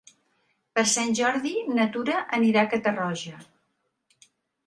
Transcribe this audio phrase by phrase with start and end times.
[0.77, 3.45] Per Sant Jordi na Tura anirà a Catarroja.